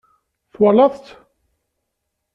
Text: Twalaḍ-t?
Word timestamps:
Twalaḍ-t? 0.53 1.05